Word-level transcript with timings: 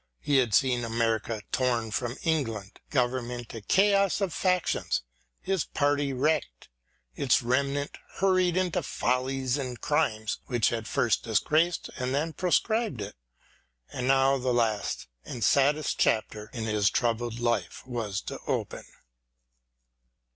He 0.19 0.37
had 0.37 0.55
seen 0.55 0.83
America 0.83 1.43
torn 1.51 1.91
from 1.91 2.17
England, 2.23 2.79
Government 2.89 3.53
a 3.53 3.61
chaos 3.61 4.19
of 4.19 4.33
factions, 4.33 5.03
his 5.39 5.63
party 5.63 6.11
wrecked, 6.11 6.69
its 7.15 7.43
remnant 7.43 7.99
hurried 8.15 8.55
62 8.55 8.59
EDMUND 8.61 8.71
BURKE 8.71 8.79
into 8.81 8.89
follies 8.89 9.57
and 9.59 9.79
crimes 9.79 10.39
which 10.47 10.69
had 10.69 10.87
first 10.87 11.21
disgraced 11.21 11.91
and 11.97 12.15
then 12.15 12.33
proscribed 12.33 12.99
it. 12.99 13.15
And 13.93 14.07
now 14.07 14.39
the 14.39 14.55
last 14.55 15.05
and 15.23 15.43
saddest 15.43 15.99
chapter 15.99 16.49
in 16.51 16.63
his 16.63 16.89
troubled 16.89 17.39
life 17.39 17.85
was 17.85 18.21
to 18.21 18.39
open. 18.47 18.85